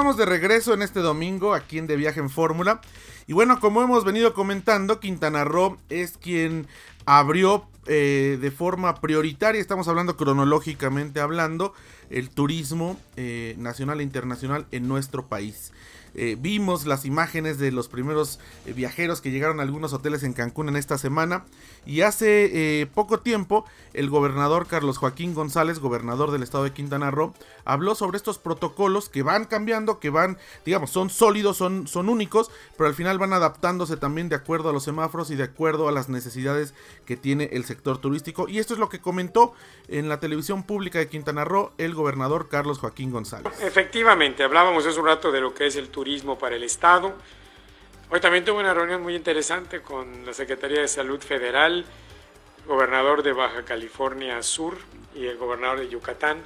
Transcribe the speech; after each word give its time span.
de 0.00 0.24
regreso 0.24 0.72
en 0.72 0.80
este 0.80 1.00
domingo 1.00 1.52
aquí 1.52 1.76
en 1.76 1.86
De 1.86 1.94
Viaje 1.94 2.20
en 2.20 2.30
Fórmula. 2.30 2.80
Y 3.26 3.34
bueno, 3.34 3.60
como 3.60 3.82
hemos 3.82 4.02
venido 4.02 4.32
comentando, 4.32 4.98
Quintana 4.98 5.44
Roo 5.44 5.76
es 5.90 6.16
quien 6.16 6.66
abrió 7.04 7.66
eh, 7.86 8.38
de 8.40 8.50
forma 8.50 8.94
prioritaria, 8.94 9.60
estamos 9.60 9.88
hablando 9.88 10.16
cronológicamente 10.16 11.20
hablando, 11.20 11.74
el 12.08 12.30
turismo 12.30 12.98
eh, 13.16 13.54
nacional 13.58 14.00
e 14.00 14.02
internacional 14.02 14.66
en 14.70 14.88
nuestro 14.88 15.26
país. 15.26 15.70
Eh, 16.14 16.36
vimos 16.38 16.86
las 16.86 17.04
imágenes 17.04 17.58
de 17.58 17.72
los 17.72 17.88
primeros 17.88 18.40
eh, 18.66 18.72
viajeros 18.72 19.20
que 19.20 19.30
llegaron 19.30 19.60
a 19.60 19.62
algunos 19.62 19.92
hoteles 19.92 20.22
en 20.22 20.32
Cancún 20.32 20.68
en 20.68 20.76
esta 20.76 20.98
semana. 20.98 21.44
Y 21.86 22.02
hace 22.02 22.80
eh, 22.82 22.86
poco 22.86 23.20
tiempo 23.20 23.64
el 23.94 24.10
gobernador 24.10 24.66
Carlos 24.66 24.98
Joaquín 24.98 25.34
González, 25.34 25.78
gobernador 25.78 26.30
del 26.30 26.42
estado 26.42 26.64
de 26.64 26.72
Quintana 26.72 27.10
Roo, 27.10 27.34
habló 27.64 27.94
sobre 27.94 28.16
estos 28.16 28.38
protocolos 28.38 29.08
que 29.08 29.22
van 29.22 29.44
cambiando, 29.44 29.98
que 29.98 30.10
van, 30.10 30.38
digamos, 30.64 30.90
son 30.90 31.10
sólidos, 31.10 31.56
son, 31.56 31.86
son 31.86 32.08
únicos, 32.08 32.50
pero 32.76 32.88
al 32.88 32.94
final 32.94 33.18
van 33.18 33.32
adaptándose 33.32 33.96
también 33.96 34.28
de 34.28 34.36
acuerdo 34.36 34.70
a 34.70 34.72
los 34.72 34.84
semáforos 34.84 35.30
y 35.30 35.36
de 35.36 35.44
acuerdo 35.44 35.88
a 35.88 35.92
las 35.92 36.08
necesidades 36.08 36.74
que 37.06 37.16
tiene 37.16 37.50
el 37.52 37.64
sector 37.64 37.98
turístico. 37.98 38.48
Y 38.48 38.58
esto 38.58 38.74
es 38.74 38.80
lo 38.80 38.88
que 38.88 39.00
comentó 39.00 39.54
en 39.88 40.08
la 40.08 40.20
televisión 40.20 40.64
pública 40.64 40.98
de 40.98 41.08
Quintana 41.08 41.44
Roo 41.44 41.72
el 41.78 41.94
gobernador 41.94 42.48
Carlos 42.48 42.78
Joaquín 42.78 43.10
González. 43.10 43.52
Efectivamente, 43.62 44.42
hablábamos 44.42 44.84
hace 44.86 45.00
un 45.00 45.06
rato 45.06 45.32
de 45.32 45.40
lo 45.40 45.54
que 45.54 45.66
es 45.66 45.76
el 45.76 45.88
turismo 45.88 45.99
turismo 46.00 46.38
para 46.38 46.56
el 46.56 46.62
Estado. 46.62 47.12
Hoy 48.08 48.20
también 48.20 48.42
tuve 48.42 48.60
una 48.60 48.72
reunión 48.72 49.02
muy 49.02 49.14
interesante 49.14 49.82
con 49.82 50.24
la 50.24 50.32
Secretaría 50.32 50.80
de 50.80 50.88
Salud 50.88 51.20
Federal, 51.20 51.84
gobernador 52.66 53.22
de 53.22 53.34
Baja 53.34 53.66
California 53.66 54.42
Sur 54.42 54.78
y 55.14 55.26
el 55.26 55.36
gobernador 55.36 55.80
de 55.80 55.90
Yucatán, 55.90 56.38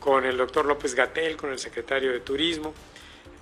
con 0.00 0.24
el 0.24 0.36
doctor 0.36 0.66
López 0.66 0.96
Gatel, 0.96 1.36
con 1.36 1.52
el 1.52 1.60
secretario 1.60 2.10
de 2.10 2.18
Turismo 2.18 2.74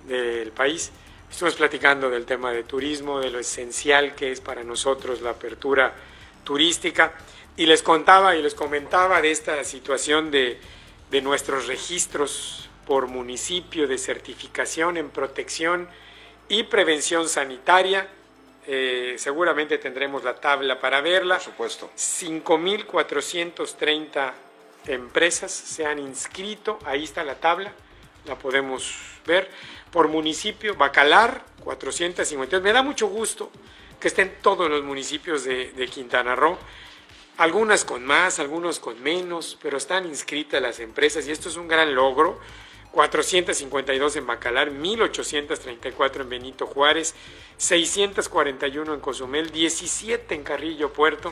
del 0.07 0.51
país. 0.51 0.91
Estuvimos 1.31 1.55
platicando 1.55 2.11
del 2.11 2.27
tema 2.27 2.51
de 2.51 2.61
turismo, 2.61 3.19
de 3.19 3.31
lo 3.31 3.39
esencial 3.39 4.13
que 4.13 4.31
es 4.31 4.41
para 4.41 4.63
nosotros 4.63 5.21
la 5.21 5.31
apertura 5.31 5.91
turística 6.43 7.13
y 7.57 7.65
les 7.65 7.81
contaba 7.81 8.35
y 8.35 8.43
les 8.43 8.53
comentaba 8.53 9.23
de 9.23 9.31
esta 9.31 9.63
situación 9.63 10.29
de, 10.29 10.59
de 11.09 11.21
nuestros 11.23 11.65
registros 11.65 12.69
por 12.91 13.07
municipio 13.07 13.87
de 13.87 13.97
certificación 13.97 14.97
en 14.97 15.09
protección 15.11 15.87
y 16.49 16.63
prevención 16.63 17.29
sanitaria. 17.29 18.09
Eh, 18.67 19.15
seguramente 19.17 19.77
tendremos 19.77 20.25
la 20.25 20.35
tabla 20.35 20.77
para 20.77 20.99
verla. 20.99 21.35
Por 21.35 21.43
supuesto. 21.45 21.89
5.430 21.95 24.33
empresas 24.87 25.53
se 25.53 25.85
han 25.85 25.99
inscrito. 25.99 26.79
Ahí 26.83 27.05
está 27.05 27.23
la 27.23 27.35
tabla. 27.35 27.71
La 28.25 28.37
podemos 28.37 28.93
ver. 29.25 29.49
Por 29.89 30.09
municipio, 30.09 30.75
Bacalar, 30.75 31.45
452. 31.63 32.61
Me 32.61 32.73
da 32.73 32.83
mucho 32.83 33.07
gusto 33.07 33.53
que 34.01 34.09
estén 34.09 34.35
todos 34.41 34.69
los 34.69 34.83
municipios 34.83 35.45
de, 35.45 35.71
de 35.71 35.87
Quintana 35.87 36.35
Roo 36.35 36.57
algunas 37.37 37.85
con 37.85 38.05
más, 38.05 38.39
algunos 38.39 38.81
con 38.81 39.01
menos, 39.01 39.57
pero 39.61 39.77
están 39.77 40.05
inscritas 40.05 40.61
las 40.61 40.81
empresas 40.81 41.25
y 41.25 41.31
esto 41.31 41.47
es 41.47 41.55
un 41.55 41.69
gran 41.69 41.95
logro 41.95 42.41
452 42.91 44.17
en 44.17 44.27
Bacalar, 44.27 44.71
1834 44.71 46.23
en 46.23 46.29
Benito 46.29 46.67
Juárez, 46.67 47.15
641 47.57 48.93
en 48.93 48.99
Cozumel, 48.99 49.51
17 49.51 50.35
en 50.35 50.43
Carrillo 50.43 50.91
Puerto, 50.91 51.31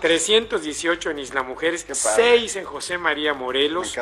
318 0.00 1.10
en 1.10 1.18
Isla 1.18 1.42
Mujeres, 1.42 1.86
6 1.90 2.56
en 2.56 2.64
José 2.64 2.96
María 2.96 3.34
Morelos, 3.34 3.94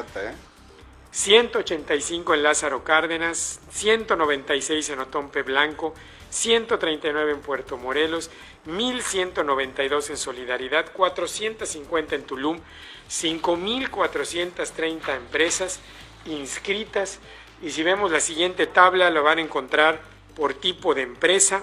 185 1.10 2.32
¿eh? 2.32 2.36
en 2.36 2.42
Lázaro 2.42 2.84
Cárdenas, 2.84 3.60
196 3.70 4.90
en 4.90 5.00
Otompe 5.00 5.42
Blanco, 5.42 5.94
139 6.30 7.32
en 7.32 7.40
Puerto 7.40 7.76
Morelos, 7.76 8.30
1192 8.64 10.10
en 10.10 10.16
Solidaridad, 10.16 10.92
450 10.92 12.14
en 12.14 12.22
Tulum, 12.22 12.60
5430 13.08 15.16
empresas, 15.16 15.80
inscritas. 16.26 17.18
Y 17.62 17.70
si 17.70 17.82
vemos 17.82 18.10
la 18.10 18.20
siguiente 18.20 18.66
tabla 18.66 19.10
lo 19.10 19.22
van 19.22 19.38
a 19.38 19.42
encontrar 19.42 20.00
por 20.36 20.54
tipo 20.54 20.94
de 20.94 21.02
empresa, 21.02 21.62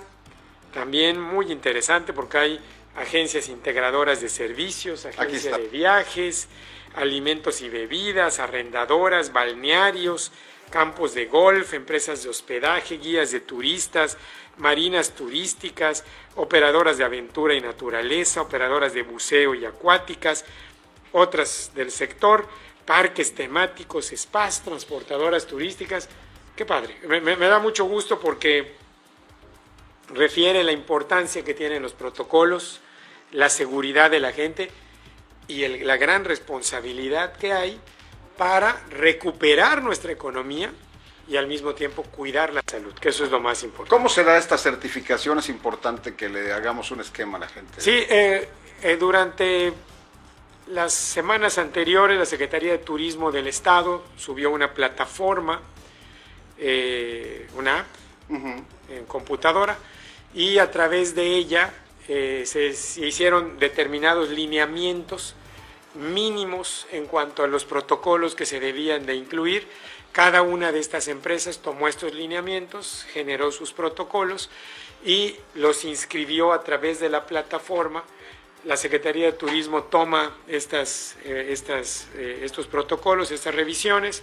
también 0.74 1.20
muy 1.20 1.52
interesante 1.52 2.14
porque 2.14 2.38
hay 2.38 2.60
agencias 2.96 3.50
integradoras 3.50 4.22
de 4.22 4.30
servicios, 4.30 5.06
agencias 5.06 5.58
de 5.58 5.68
viajes, 5.68 6.48
alimentos 6.96 7.62
y 7.62 7.70
bebidas, 7.70 8.40
arrendadoras, 8.40 9.32
balnearios, 9.32 10.32
campos 10.70 11.14
de 11.14 11.26
golf, 11.26 11.74
empresas 11.74 12.24
de 12.24 12.30
hospedaje, 12.30 12.98
guías 12.98 13.32
de 13.32 13.40
turistas, 13.40 14.18
marinas 14.58 15.12
turísticas, 15.12 16.04
operadoras 16.36 16.98
de 16.98 17.04
aventura 17.04 17.54
y 17.56 17.62
naturaleza, 17.62 18.42
operadoras 18.42 18.94
de 18.94 19.04
buceo 19.04 19.56
y 19.56 19.66
acuáticas, 19.66 20.46
otras 21.12 21.72
del 21.74 21.92
sector, 21.92 22.48
parques 22.90 23.36
temáticos, 23.36 24.12
spas, 24.16 24.64
transportadoras 24.64 25.46
turísticas. 25.46 26.10
Qué 26.56 26.66
padre. 26.66 26.96
Me, 27.08 27.36
da 27.36 27.60
mucho 27.60 27.86
gusto 27.86 28.20
porque 28.20 28.74
refiere 30.12 30.64
la 30.64 30.72
importancia 30.72 31.44
que 31.46 31.54
tienen 31.54 31.84
los 31.84 31.94
protocolos, 31.94 32.82
la 33.32 33.48
seguridad 33.50 34.10
de 34.10 34.20
la 34.20 34.32
gente 34.32 34.72
y 35.48 35.68
la 35.68 35.98
gran 35.98 36.26
responsabilidad 36.26 37.34
que 37.34 37.54
hay 37.54 37.80
para 38.40 38.82
recuperar 38.90 39.84
nuestra 39.84 40.12
economía 40.12 40.74
y 41.28 41.38
al 41.38 41.46
mismo 41.46 41.76
tiempo 41.76 42.02
cuidar 42.02 42.52
la 42.56 42.64
salud, 42.66 42.96
que 42.96 43.10
eso 43.10 43.24
es 43.24 43.30
lo 43.30 43.40
más 43.40 43.62
importante. 43.62 43.96
¿Cómo 43.96 44.10
se 44.10 44.24
da 44.24 44.36
esta 44.36 44.58
certificación? 44.58 45.38
Es 45.38 45.50
importante 45.50 46.16
que 46.16 46.28
le 46.28 46.52
hagamos 46.52 46.90
un 46.90 47.02
esquema 47.02 47.38
a 47.38 47.42
la 47.42 47.50
gente. 47.50 47.80
Sí, 47.80 47.92
eh, 48.10 48.50
eh, 48.82 48.98
durante 48.98 49.74
las 50.70 50.94
semanas 50.94 51.58
anteriores 51.58 52.18
la 52.18 52.26
Secretaría 52.26 52.72
de 52.72 52.78
Turismo 52.78 53.32
del 53.32 53.48
Estado 53.48 54.04
subió 54.18 54.52
una 54.52 54.74
plataforma, 54.74 55.62
eh, 56.60 57.48
una 57.56 57.80
app 57.80 57.88
en 58.30 59.06
computadora, 59.08 59.78
y 60.34 60.60
a 60.60 60.70
través 60.70 61.16
de 61.16 61.36
ella 61.36 61.74
eh, 62.08 62.44
se, 62.46 62.68
hicieron 63.04 63.58
determinados 63.58 64.30
lineamientos 64.30 65.34
mínimos 65.96 66.86
en 66.92 67.08
cuanto 67.08 67.44
a 67.44 67.48
los 67.48 67.66
protocolos 67.66 68.36
que 68.36 68.46
se 68.46 68.60
debían 68.60 69.08
de 69.08 69.16
incluir. 69.16 69.68
Cada 70.12 70.44
una 70.44 70.72
de 70.72 70.80
estas 70.80 71.08
empresas 71.08 71.60
tomó 71.60 71.88
estos 71.88 72.14
lineamientos, 72.14 73.06
generó 73.12 73.52
sus 73.52 73.74
protocolos 73.74 74.52
y 75.04 75.36
los 75.56 75.84
inscribió 75.84 76.54
a 76.54 76.64
través 76.64 77.00
de 77.00 77.10
la 77.10 77.26
plataforma 77.26 78.04
la 78.66 78.78
Secretaría 78.78 79.28
de 79.28 79.34
Turismo 79.34 79.84
toma 79.84 80.36
estas, 80.48 81.18
eh, 81.24 81.48
estas, 81.50 82.08
eh, 82.16 82.42
estos 82.44 82.68
protocolos, 82.68 83.32
estas 83.32 83.56
revisiones 83.56 84.22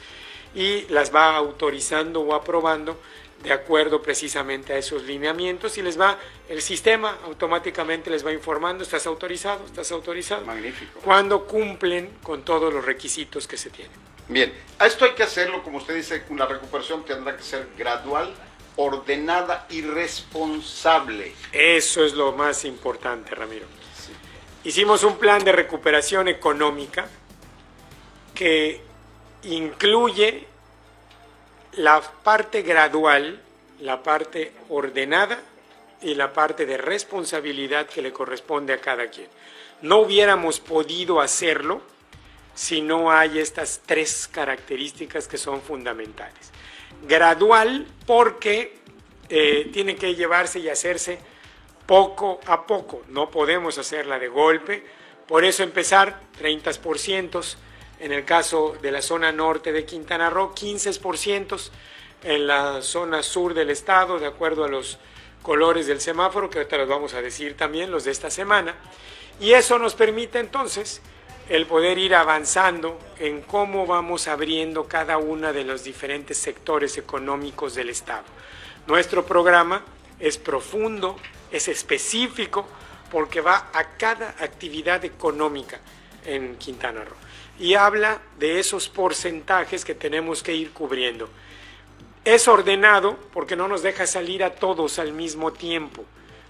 y 0.54 0.82
las 0.88 1.14
va 1.14 1.36
autorizando 1.36 2.20
o 2.20 2.34
aprobando 2.34 2.98
de 3.42 3.52
acuerdo 3.52 4.00
precisamente 4.00 4.72
a 4.72 4.78
esos 4.78 5.04
lineamientos 5.04 5.76
y 5.78 5.82
les 5.82 6.00
va, 6.00 6.18
el 6.48 6.62
sistema 6.62 7.18
automáticamente 7.24 8.10
les 8.10 8.24
va 8.24 8.32
informando, 8.32 8.82
estás 8.82 9.06
autorizado, 9.06 9.64
estás 9.64 9.92
autorizado. 9.92 10.44
Magnífico. 10.44 11.00
Cuando 11.04 11.46
cumplen 11.46 12.10
con 12.22 12.42
todos 12.42 12.72
los 12.72 12.84
requisitos 12.84 13.46
que 13.46 13.56
se 13.56 13.70
tienen. 13.70 13.96
Bien, 14.28 14.52
a 14.78 14.86
esto 14.86 15.04
hay 15.04 15.12
que 15.12 15.22
hacerlo, 15.22 15.62
como 15.62 15.78
usted 15.78 15.94
dice, 15.94 16.24
la 16.34 16.46
recuperación 16.46 17.04
tendrá 17.04 17.36
que 17.36 17.42
ser 17.42 17.68
gradual, 17.76 18.34
ordenada 18.76 19.66
y 19.70 19.82
responsable. 19.82 21.32
Eso 21.52 22.04
es 22.04 22.14
lo 22.14 22.32
más 22.32 22.64
importante, 22.64 23.34
Ramiro. 23.34 23.66
Hicimos 24.64 25.04
un 25.04 25.16
plan 25.18 25.44
de 25.44 25.52
recuperación 25.52 26.28
económica 26.28 27.08
que 28.34 28.80
incluye 29.44 30.46
la 31.74 32.00
parte 32.00 32.62
gradual, 32.62 33.40
la 33.80 34.02
parte 34.02 34.52
ordenada 34.68 35.40
y 36.02 36.14
la 36.14 36.32
parte 36.32 36.66
de 36.66 36.76
responsabilidad 36.78 37.86
que 37.86 38.02
le 38.02 38.12
corresponde 38.12 38.72
a 38.72 38.80
cada 38.80 39.08
quien. 39.08 39.28
No 39.82 39.98
hubiéramos 39.98 40.60
podido 40.60 41.20
hacerlo 41.20 41.80
si 42.54 42.80
no 42.80 43.12
hay 43.12 43.38
estas 43.38 43.82
tres 43.84 44.28
características 44.28 45.28
que 45.28 45.38
son 45.38 45.60
fundamentales. 45.60 46.50
Gradual 47.06 47.86
porque 48.06 48.78
eh, 49.28 49.70
tiene 49.72 49.96
que 49.96 50.14
llevarse 50.14 50.58
y 50.58 50.68
hacerse 50.68 51.18
poco 51.86 52.40
a 52.46 52.66
poco, 52.66 53.02
no 53.08 53.30
podemos 53.30 53.78
hacerla 53.78 54.18
de 54.18 54.28
golpe, 54.28 54.84
por 55.26 55.44
eso 55.44 55.62
empezar 55.62 56.20
30% 56.40 57.56
en 58.00 58.12
el 58.12 58.24
caso 58.24 58.76
de 58.82 58.90
la 58.92 59.02
zona 59.02 59.32
norte 59.32 59.72
de 59.72 59.84
Quintana 59.84 60.30
Roo, 60.30 60.54
15% 60.54 61.70
en 62.24 62.46
la 62.46 62.82
zona 62.82 63.22
sur 63.22 63.54
del 63.54 63.70
estado, 63.70 64.18
de 64.18 64.26
acuerdo 64.26 64.64
a 64.64 64.68
los 64.68 64.98
colores 65.42 65.86
del 65.86 66.00
semáforo, 66.00 66.50
que 66.50 66.58
ahorita 66.58 66.76
los 66.78 66.88
vamos 66.88 67.14
a 67.14 67.22
decir 67.22 67.56
también, 67.56 67.90
los 67.90 68.04
de 68.04 68.10
esta 68.10 68.30
semana. 68.30 68.74
Y 69.40 69.52
eso 69.52 69.78
nos 69.78 69.94
permite 69.94 70.40
entonces 70.40 71.00
el 71.48 71.66
poder 71.66 71.98
ir 71.98 72.14
avanzando 72.14 72.98
en 73.18 73.42
cómo 73.42 73.86
vamos 73.86 74.26
abriendo 74.26 74.84
cada 74.84 75.18
uno 75.18 75.52
de 75.52 75.64
los 75.64 75.84
diferentes 75.84 76.38
sectores 76.38 76.98
económicos 76.98 77.74
del 77.74 77.90
Estado. 77.90 78.24
Nuestro 78.86 79.24
programa 79.24 79.84
es 80.18 80.38
profundo, 80.38 81.16
es 81.56 81.68
específico, 81.68 82.66
porque 83.10 83.40
va 83.40 83.70
a 83.72 83.96
cada 83.96 84.30
actividad 84.40 85.04
económica 85.04 85.80
en 86.24 86.56
Quintana 86.56 87.04
Roo. 87.04 87.16
Y 87.58 87.74
habla 87.74 88.20
de 88.38 88.58
esos 88.58 88.88
porcentajes 88.88 89.84
que 89.84 89.94
tenemos 89.94 90.42
que 90.42 90.54
ir 90.54 90.72
cubriendo. 90.72 91.28
Es 92.24 92.48
ordenado 92.48 93.16
porque 93.32 93.56
no 93.56 93.68
nos 93.68 93.82
deja 93.82 94.06
salir 94.06 94.42
a 94.44 94.54
todos 94.54 94.98
al 94.98 95.12
mismo 95.12 95.52
tiempo. 95.52 96.04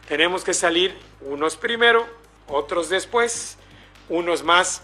Tenemos 0.09 0.43
que 0.43 0.55
salir 0.55 0.97
unos 1.21 1.57
primero, 1.57 2.07
otros 2.49 2.89
después, 2.89 3.59
unos 4.09 4.43
más 4.43 4.83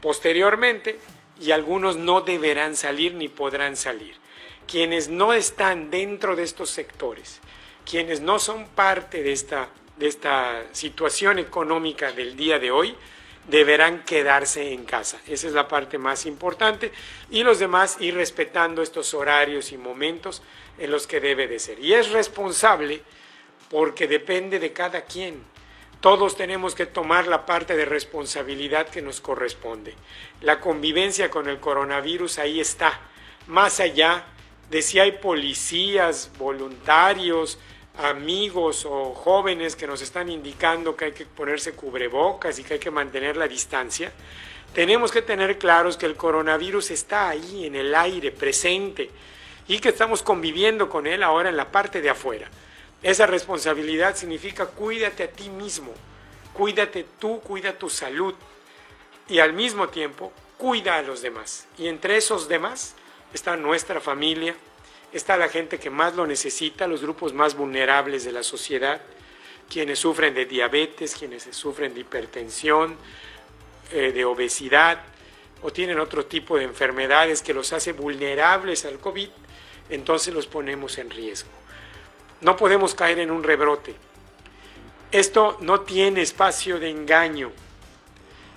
posteriormente 0.00 0.98
y 1.40 1.50
algunos 1.50 1.96
no 1.96 2.20
deberán 2.20 2.76
salir 2.76 3.14
ni 3.14 3.28
podrán 3.28 3.76
salir. 3.76 4.16
Quienes 4.66 5.08
no 5.08 5.32
están 5.32 5.90
dentro 5.90 6.36
de 6.36 6.42
estos 6.42 6.70
sectores, 6.70 7.40
quienes 7.84 8.20
no 8.20 8.38
son 8.38 8.66
parte 8.68 9.22
de 9.22 9.32
esta, 9.32 9.68
de 9.96 10.08
esta 10.08 10.64
situación 10.72 11.38
económica 11.38 12.12
del 12.12 12.36
día 12.36 12.58
de 12.58 12.70
hoy, 12.70 12.94
deberán 13.48 14.04
quedarse 14.04 14.72
en 14.72 14.84
casa. 14.84 15.20
Esa 15.26 15.46
es 15.46 15.52
la 15.52 15.68
parte 15.68 15.98
más 15.98 16.26
importante. 16.26 16.92
Y 17.30 17.42
los 17.42 17.58
demás 17.58 17.96
ir 18.00 18.14
respetando 18.14 18.82
estos 18.82 19.12
horarios 19.14 19.72
y 19.72 19.76
momentos 19.76 20.42
en 20.78 20.90
los 20.90 21.06
que 21.06 21.20
debe 21.20 21.46
de 21.46 21.58
ser. 21.58 21.78
Y 21.78 21.92
es 21.92 22.10
responsable 22.10 23.02
porque 23.70 24.08
depende 24.08 24.58
de 24.58 24.72
cada 24.72 25.02
quien. 25.02 25.42
Todos 26.00 26.36
tenemos 26.36 26.74
que 26.74 26.86
tomar 26.86 27.26
la 27.26 27.46
parte 27.46 27.76
de 27.76 27.86
responsabilidad 27.86 28.88
que 28.88 29.00
nos 29.00 29.20
corresponde. 29.20 29.94
La 30.42 30.60
convivencia 30.60 31.30
con 31.30 31.48
el 31.48 31.60
coronavirus 31.60 32.38
ahí 32.38 32.60
está, 32.60 33.00
más 33.46 33.80
allá 33.80 34.24
de 34.70 34.82
si 34.82 34.98
hay 34.98 35.12
policías, 35.12 36.30
voluntarios, 36.38 37.58
amigos 37.98 38.84
o 38.84 39.14
jóvenes 39.14 39.76
que 39.76 39.86
nos 39.86 40.02
están 40.02 40.28
indicando 40.28 40.96
que 40.96 41.06
hay 41.06 41.12
que 41.12 41.26
ponerse 41.26 41.72
cubrebocas 41.72 42.58
y 42.58 42.64
que 42.64 42.74
hay 42.74 42.80
que 42.80 42.90
mantener 42.90 43.36
la 43.36 43.46
distancia, 43.46 44.12
tenemos 44.74 45.12
que 45.12 45.22
tener 45.22 45.58
claros 45.58 45.96
que 45.96 46.06
el 46.06 46.16
coronavirus 46.16 46.90
está 46.90 47.28
ahí 47.28 47.66
en 47.66 47.76
el 47.76 47.94
aire, 47.94 48.32
presente, 48.32 49.10
y 49.68 49.78
que 49.78 49.90
estamos 49.90 50.22
conviviendo 50.22 50.88
con 50.88 51.06
él 51.06 51.22
ahora 51.22 51.48
en 51.48 51.56
la 51.56 51.70
parte 51.70 52.00
de 52.00 52.10
afuera. 52.10 52.50
Esa 53.02 53.26
responsabilidad 53.26 54.16
significa 54.16 54.66
cuídate 54.66 55.22
a 55.24 55.30
ti 55.30 55.48
mismo, 55.48 55.92
cuídate 56.52 57.06
tú, 57.18 57.40
cuida 57.40 57.78
tu 57.78 57.88
salud 57.88 58.34
y 59.28 59.38
al 59.38 59.52
mismo 59.52 59.88
tiempo 59.88 60.32
cuida 60.58 60.96
a 60.96 61.02
los 61.02 61.22
demás. 61.22 61.66
Y 61.78 61.86
entre 61.86 62.16
esos 62.16 62.48
demás 62.48 62.94
está 63.32 63.56
nuestra 63.56 64.00
familia, 64.00 64.56
está 65.14 65.36
la 65.36 65.48
gente 65.48 65.78
que 65.78 65.90
más 65.90 66.16
lo 66.16 66.26
necesita, 66.26 66.86
los 66.86 67.00
grupos 67.00 67.32
más 67.32 67.56
vulnerables 67.56 68.24
de 68.24 68.32
la 68.32 68.42
sociedad, 68.42 69.00
quienes 69.70 70.00
sufren 70.00 70.34
de 70.34 70.44
diabetes, 70.44 71.14
quienes 71.14 71.44
sufren 71.52 71.94
de 71.94 72.00
hipertensión, 72.00 72.96
eh, 73.92 74.12
de 74.12 74.24
obesidad 74.24 75.00
o 75.62 75.72
tienen 75.72 75.98
otro 75.98 76.26
tipo 76.26 76.58
de 76.58 76.64
enfermedades 76.64 77.42
que 77.42 77.54
los 77.54 77.72
hace 77.72 77.92
vulnerables 77.92 78.84
al 78.84 78.98
COVID, 78.98 79.28
entonces 79.88 80.34
los 80.34 80.46
ponemos 80.46 80.98
en 80.98 81.10
riesgo. 81.10 81.48
No 82.40 82.56
podemos 82.56 82.94
caer 82.94 83.20
en 83.20 83.30
un 83.30 83.42
rebrote. 83.42 83.94
Esto 85.10 85.56
no 85.60 85.80
tiene 85.80 86.22
espacio 86.22 86.78
de 86.78 86.90
engaño. 86.90 87.52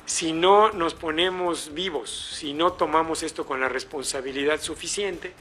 Si 0.05 0.33
no 0.33 0.71
nos 0.71 0.95
ponemos 0.95 1.73
vivos, 1.73 2.09
si 2.35 2.53
no 2.53 2.73
tomamos 2.73 3.23
esto 3.23 3.45
con 3.45 3.61
la 3.61 3.69
responsabilidad 3.69 4.59
suficiente, 4.59 5.33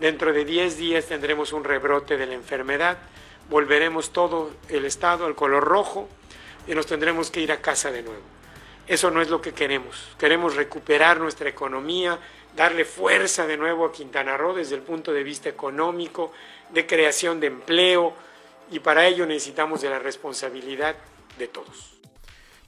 Dentro 0.00 0.32
de 0.32 0.44
10 0.44 0.76
días 0.76 1.06
tendremos 1.06 1.52
un 1.52 1.64
rebrote 1.64 2.16
de 2.16 2.26
la 2.26 2.34
enfermedad, 2.34 2.98
volveremos 3.50 4.12
todo 4.12 4.52
el 4.68 4.84
estado 4.84 5.26
al 5.26 5.34
color 5.34 5.64
rojo 5.64 6.08
y 6.68 6.74
nos 6.74 6.86
tendremos 6.86 7.30
que 7.30 7.40
ir 7.40 7.50
a 7.50 7.60
casa 7.60 7.90
de 7.90 8.02
nuevo. 8.02 8.22
Eso 8.86 9.10
no 9.10 9.20
es 9.20 9.28
lo 9.28 9.40
que 9.40 9.52
queremos. 9.52 10.08
Queremos 10.16 10.54
recuperar 10.54 11.18
nuestra 11.18 11.48
economía, 11.48 12.18
darle 12.56 12.84
fuerza 12.84 13.46
de 13.46 13.56
nuevo 13.56 13.84
a 13.84 13.92
Quintana 13.92 14.36
Roo 14.36 14.54
desde 14.54 14.76
el 14.76 14.82
punto 14.82 15.12
de 15.12 15.24
vista 15.24 15.48
económico, 15.48 16.32
de 16.70 16.86
creación 16.86 17.40
de 17.40 17.48
empleo, 17.48 18.14
y 18.70 18.78
para 18.78 19.06
ello 19.06 19.26
necesitamos 19.26 19.80
de 19.80 19.90
la 19.90 19.98
responsabilidad 19.98 20.94
de 21.38 21.48
todos. 21.48 21.97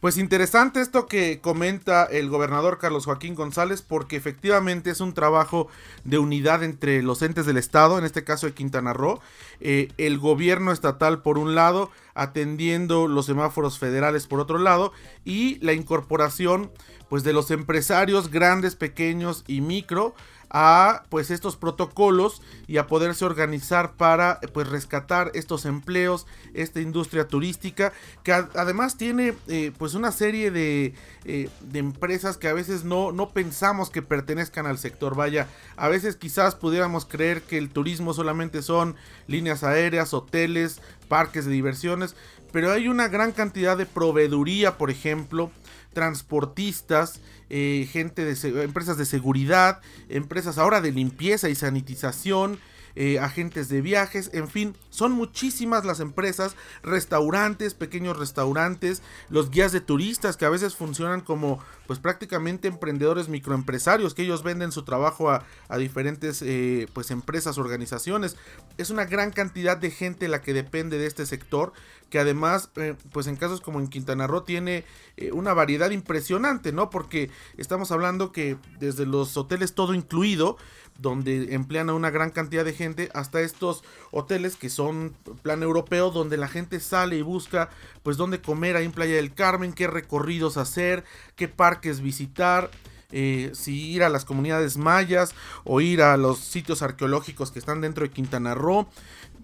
Pues 0.00 0.17
interesante 0.17 0.81
esto 0.81 1.06
que 1.06 1.41
comenta 1.43 2.05
el 2.05 2.31
gobernador 2.31 2.79
Carlos 2.79 3.05
Joaquín 3.05 3.35
González, 3.35 3.82
porque 3.82 4.17
efectivamente 4.17 4.88
es 4.88 5.02
un 5.02 5.12
trabajo 5.12 5.69
de 6.05 6.17
unidad 6.17 6.62
entre 6.62 7.02
los 7.02 7.20
entes 7.20 7.44
del 7.44 7.58
Estado, 7.58 7.99
en 7.99 8.06
este 8.06 8.25
caso 8.25 8.47
de 8.47 8.55
Quintana 8.55 8.94
Roo, 8.94 9.20
eh, 9.61 9.88
el 9.99 10.19
gobierno 10.19 10.73
estatal 10.73 11.20
por 11.20 11.37
un 11.37 11.55
lado, 11.55 11.91
atendiendo 12.14 13.08
los 13.08 13.26
semáforos 13.26 13.79
federales 13.79 14.26
por 14.26 14.41
otro 14.41 14.56
lado, 14.56 14.94
y 15.26 15.58
la 15.58 15.75
incorporación 15.75 16.73
pues 17.11 17.23
de 17.23 17.35
los 17.35 17.50
empresarios 17.50 18.31
grandes, 18.31 18.76
pequeños 18.76 19.44
y 19.47 19.61
micro 19.61 20.14
a 20.50 21.05
pues 21.08 21.31
estos 21.31 21.56
protocolos 21.56 22.43
y 22.67 22.79
a 22.79 22.87
poderse 22.87 23.25
organizar 23.25 23.93
para 23.93 24.41
pues 24.52 24.69
rescatar 24.69 25.31
estos 25.35 25.64
empleos, 25.64 26.26
esta 26.55 26.81
industria 26.81 27.29
turística 27.29 27.93
que 28.25 28.32
además 28.32 28.97
tiene 28.97 29.35
eh, 29.49 29.73
pues 29.79 29.94
una 29.94 30.12
serie 30.12 30.50
de, 30.50 30.94
eh, 31.25 31.49
de, 31.61 31.79
empresas 31.79 32.37
que 32.37 32.49
a 32.49 32.52
veces 32.52 32.85
no, 32.85 33.12
no 33.12 33.30
pensamos 33.30 33.90
que 33.90 34.02
pertenezcan 34.02 34.66
al 34.66 34.78
sector. 34.78 35.14
Vaya, 35.14 35.49
a 35.76 35.88
veces 35.88 36.16
quizás 36.16 36.54
pudiéramos 36.54 37.04
creer 37.04 37.42
que 37.42 37.59
el 37.59 37.71
turismo 37.71 38.12
solamente 38.12 38.62
son 38.62 38.97
líneas 39.26 39.62
aéreas, 39.62 40.12
hoteles, 40.12 40.80
parques 41.09 41.45
de 41.45 41.52
diversiones, 41.52 42.16
pero 42.52 42.73
hay 42.73 42.88
una 42.88 43.09
gran 43.09 43.33
cantidad 43.33 43.76
de 43.76 43.87
proveeduría, 43.87 44.76
por 44.76 44.90
ejemplo, 44.90 45.50
transportistas, 45.92 47.20
eh, 47.49 47.88
gente 47.90 48.25
de 48.25 48.62
empresas 48.62 48.96
de 48.96 49.04
seguridad, 49.04 49.80
empresas 50.08 50.58
ahora 50.58 50.80
de 50.80 50.92
limpieza 50.92 51.49
y 51.49 51.54
sanitización, 51.54 52.58
eh, 52.97 53.18
agentes 53.18 53.68
de 53.68 53.80
viajes, 53.80 54.30
en 54.32 54.49
fin, 54.49 54.76
son 54.90 55.12
muchísimas 55.12 55.85
las 55.85 56.00
empresas, 56.00 56.56
restaurantes, 56.82 57.75
pequeños 57.75 58.18
restaurantes, 58.18 59.02
los 59.28 59.50
guías 59.50 59.73
de 59.73 59.80
turistas 59.80 60.37
que 60.37 60.44
a 60.44 60.50
veces 60.50 60.76
funcionan 60.76 61.20
como 61.20 61.61
pues 61.87 61.99
prácticamente 61.99 62.68
emprendedores 62.68 63.28
microempresarios 63.28 64.14
que 64.14 64.23
ellos 64.23 64.42
venden 64.42 64.73
su 64.73 64.82
trabajo 64.85 65.30
a, 65.30 65.44
diferentes 65.78 66.42
eh, 66.42 66.88
pues 66.92 67.11
empresas, 67.11 67.59
organizaciones. 67.59 68.37
Es 68.76 68.90
una 68.90 69.04
gran 69.04 69.30
cantidad 69.30 69.76
de 69.76 69.90
gente 69.90 70.28
la 70.28 70.40
que 70.42 70.52
depende 70.52 70.99
de 70.99 71.06
este 71.06 71.26
sector 71.26 71.73
que 72.11 72.18
además 72.18 72.70
eh, 72.75 72.97
pues 73.12 73.28
en 73.28 73.37
casos 73.37 73.61
como 73.61 73.78
en 73.78 73.87
Quintana 73.87 74.26
Roo 74.26 74.42
tiene 74.42 74.85
una 75.32 75.52
variedad 75.52 75.90
impresionante, 75.90 76.73
¿no? 76.73 76.90
Porque 76.90 77.30
estamos 77.56 77.92
hablando 77.92 78.32
que 78.32 78.56
desde 78.80 79.06
los 79.06 79.37
hoteles 79.37 79.75
todo 79.75 79.94
incluido, 79.94 80.56
donde 81.00 81.54
emplean 81.54 81.90
a 81.90 81.95
una 81.95 82.11
gran 82.11 82.30
cantidad 82.30 82.64
de 82.64 82.73
gente, 82.73 83.11
hasta 83.14 83.40
estos 83.40 83.83
hoteles 84.11 84.57
que 84.57 84.71
son 84.71 85.14
plan 85.42 85.62
europeo, 85.62 86.11
donde 86.11 86.37
la 86.37 86.49
gente 86.49 86.80
sale 86.80 87.16
y 87.16 87.23
busca 87.23 87.71
pues 88.02 88.16
dónde 88.16 88.40
comer 88.40 88.76
ahí 88.76 88.85
en 88.85 88.92
Playa 88.92 89.16
del 89.16 89.35
Carmen, 89.35 89.73
qué 89.73 89.87
recorridos 89.87 90.57
hacer, 90.57 91.04
qué 91.37 91.49
parques 91.49 92.00
visitar. 92.00 92.71
Eh, 93.12 93.50
si 93.54 93.90
ir 93.90 94.04
a 94.04 94.09
las 94.09 94.25
comunidades 94.25 94.76
mayas 94.76 95.35
o 95.64 95.80
ir 95.80 96.00
a 96.00 96.16
los 96.16 96.38
sitios 96.38 96.80
arqueológicos 96.80 97.50
que 97.50 97.59
están 97.59 97.80
dentro 97.80 98.04
de 98.04 98.12
Quintana 98.12 98.54
Roo, 98.54 98.87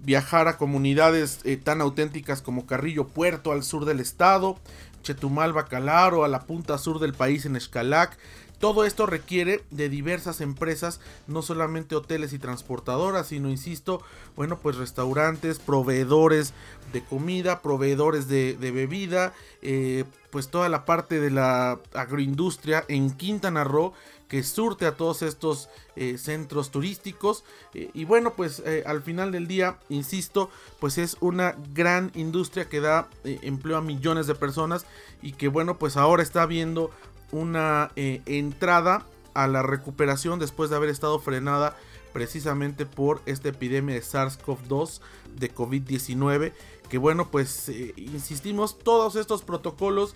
viajar 0.02 0.46
a 0.46 0.56
comunidades 0.56 1.40
eh, 1.42 1.56
tan 1.56 1.80
auténticas 1.80 2.42
como 2.42 2.64
Carrillo 2.66 3.08
Puerto 3.08 3.50
al 3.50 3.64
sur 3.64 3.84
del 3.84 3.98
estado, 3.98 4.56
Chetumal 5.02 5.52
Bacalaro 5.52 6.25
a 6.25 6.28
la 6.28 6.46
punta 6.46 6.78
sur 6.78 7.00
del 7.00 7.12
país 7.12 7.44
en 7.44 7.56
Escalac, 7.56 8.16
todo 8.58 8.84
esto 8.84 9.04
requiere 9.04 9.62
de 9.70 9.88
diversas 9.88 10.40
empresas, 10.40 11.00
no 11.26 11.42
solamente 11.42 11.94
hoteles 11.94 12.32
y 12.32 12.38
transportadoras, 12.38 13.28
sino, 13.28 13.50
insisto, 13.50 14.02
bueno, 14.34 14.58
pues 14.58 14.76
restaurantes, 14.76 15.58
proveedores 15.58 16.54
de 16.92 17.04
comida, 17.04 17.60
proveedores 17.60 18.28
de, 18.28 18.56
bebida, 18.58 19.34
eh, 19.60 20.04
pues 20.30 20.48
toda 20.48 20.68
la 20.68 20.84
parte 20.84 21.20
de 21.20 21.30
la 21.30 21.80
agroindustria 21.92 22.84
en 22.88 23.10
Quintana 23.10 23.64
Roo 23.64 23.92
que 24.28 24.42
surte 24.42 24.86
a 24.86 24.96
todos 24.96 25.22
estos 25.22 25.68
eh, 25.94 26.18
centros 26.18 26.70
turísticos. 26.70 27.44
Eh, 27.75 27.90
y 27.94 28.04
bueno 28.04 28.34
pues 28.34 28.62
al 28.86 29.02
final 29.02 29.32
del 29.32 29.46
día 29.46 29.78
insisto 29.88 30.50
pues 30.80 30.98
es 30.98 31.16
una 31.20 31.54
gran 31.72 32.10
industria 32.14 32.68
que 32.68 32.80
da 32.80 33.08
empleo 33.25 33.76
a 33.76 33.82
millones 33.82 34.26
de 34.26 34.34
personas 34.34 34.84
y 35.22 35.32
que 35.32 35.48
bueno 35.48 35.78
pues 35.78 35.96
ahora 35.96 36.22
está 36.22 36.44
viendo 36.46 36.90
una 37.33 37.90
eh, 37.97 38.23
entrada 38.26 39.04
a 39.35 39.47
la 39.47 39.62
recuperación 39.62 40.38
después 40.38 40.71
de 40.71 40.76
haber 40.76 40.90
estado 40.90 41.18
frenada 41.18 41.76
precisamente 42.12 42.87
por 42.87 43.21
esta 43.26 43.50
epidemia 43.50 43.95
de 43.95 44.02
SARS-CoV-2 44.02 45.00
de 45.35 45.54
COVID-19 45.54 46.52
que 46.88 46.99
bueno 46.99 47.28
pues 47.30 47.68
eh, 47.68 47.92
insistimos 47.97 48.78
todos 48.78 49.16
estos 49.16 49.42
protocolos 49.42 50.14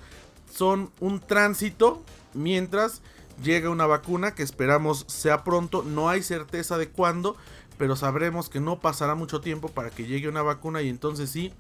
son 0.51 0.91
un 1.01 1.21
tránsito 1.21 2.03
mientras 2.35 3.03
llega 3.43 3.71
una 3.71 3.87
vacuna 3.87 4.35
que 4.35 4.43
esperamos 4.43 5.05
sea 5.09 5.45
pronto. 5.45 5.83
No 5.83 6.09
hay 6.09 6.23
certeza 6.23 6.79
de 6.79 6.89
cuándo 6.89 7.37
pero 7.79 7.97
sabremos 7.97 8.51
que 8.51 8.61
no 8.61 8.79
pasará 8.79 9.15
mucho 9.15 9.41
tiempo 9.41 9.69
para 9.69 9.91
que 9.91 10.07
llegue 10.07 10.29
una 10.29 10.43
vacuna 10.43 10.83
y 10.83 10.89
entonces 10.91 11.31
sí 11.31 11.53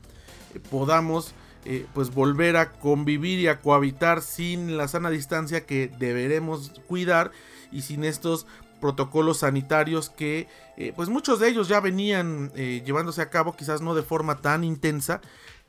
eh, 0.54 0.60
podamos 0.70 1.32
eh, 1.64 1.86
pues 1.92 2.14
volver 2.14 2.56
a 2.56 2.72
convivir 2.72 3.38
y 3.38 3.48
a 3.48 3.60
cohabitar 3.60 4.22
sin 4.22 4.76
la 4.76 4.88
sana 4.88 5.10
distancia 5.10 5.66
que 5.66 5.90
deberemos 5.98 6.72
cuidar 6.86 7.32
y 7.70 7.82
sin 7.82 8.04
estos 8.04 8.46
protocolos 8.80 9.40
sanitarios 9.40 10.08
que 10.08 10.48
eh, 10.76 10.92
pues 10.96 11.08
muchos 11.08 11.38
de 11.38 11.48
ellos 11.48 11.68
ya 11.68 11.80
venían 11.80 12.50
eh, 12.56 12.82
llevándose 12.84 13.20
a 13.20 13.28
cabo 13.28 13.54
quizás 13.54 13.82
no 13.82 13.94
de 13.94 14.02
forma 14.02 14.38
tan 14.38 14.64
intensa 14.64 15.20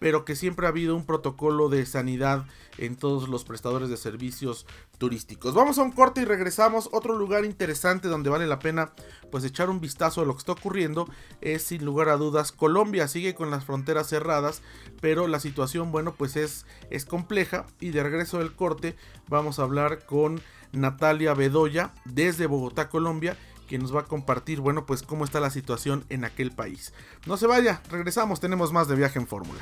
pero 0.01 0.25
que 0.25 0.35
siempre 0.35 0.65
ha 0.65 0.69
habido 0.69 0.95
un 0.95 1.05
protocolo 1.05 1.69
de 1.69 1.85
sanidad 1.85 2.47
en 2.79 2.95
todos 2.95 3.29
los 3.29 3.43
prestadores 3.43 3.87
de 3.87 3.97
servicios 3.97 4.65
turísticos. 4.97 5.53
Vamos 5.53 5.77
a 5.77 5.83
un 5.83 5.91
corte 5.91 6.21
y 6.21 6.25
regresamos. 6.25 6.89
Otro 6.91 7.15
lugar 7.15 7.45
interesante 7.45 8.07
donde 8.07 8.31
vale 8.31 8.47
la 8.47 8.57
pena 8.57 8.93
pues 9.29 9.43
echar 9.43 9.69
un 9.69 9.79
vistazo 9.79 10.21
a 10.21 10.25
lo 10.25 10.33
que 10.33 10.39
está 10.39 10.53
ocurriendo 10.53 11.07
es 11.39 11.61
sin 11.61 11.85
lugar 11.85 12.09
a 12.09 12.17
dudas 12.17 12.51
Colombia. 12.51 13.07
Sigue 13.07 13.35
con 13.35 13.51
las 13.51 13.63
fronteras 13.63 14.09
cerradas, 14.09 14.63
pero 15.01 15.27
la 15.27 15.39
situación 15.39 15.91
bueno 15.91 16.15
pues 16.17 16.35
es, 16.35 16.65
es 16.89 17.05
compleja 17.05 17.67
y 17.79 17.91
de 17.91 18.01
regreso 18.01 18.39
del 18.39 18.55
corte 18.55 18.95
vamos 19.27 19.59
a 19.59 19.63
hablar 19.63 20.07
con 20.07 20.41
Natalia 20.71 21.35
Bedoya 21.35 21.93
desde 22.05 22.47
Bogotá, 22.47 22.89
Colombia 22.89 23.37
que 23.71 23.79
nos 23.79 23.95
va 23.95 24.01
a 24.01 24.03
compartir, 24.03 24.59
bueno, 24.59 24.85
pues 24.85 25.01
cómo 25.01 25.23
está 25.23 25.39
la 25.39 25.49
situación 25.49 26.03
en 26.09 26.25
aquel 26.25 26.51
país. 26.51 26.91
No 27.25 27.37
se 27.37 27.47
vaya, 27.47 27.81
regresamos, 27.89 28.41
tenemos 28.41 28.73
más 28.73 28.89
de 28.89 28.97
viaje 28.97 29.17
en 29.17 29.27
fórmula. 29.27 29.61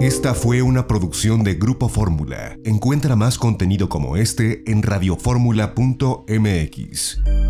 Esta 0.00 0.32
fue 0.32 0.62
una 0.62 0.86
producción 0.86 1.44
de 1.44 1.56
Grupo 1.56 1.90
Fórmula. 1.90 2.56
Encuentra 2.64 3.16
más 3.16 3.36
contenido 3.36 3.90
como 3.90 4.16
este 4.16 4.62
en 4.70 4.82
radioformula.mx. 4.82 7.49